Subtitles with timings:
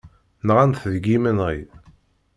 [0.47, 1.59] Nɣan-t deg yimenɣi.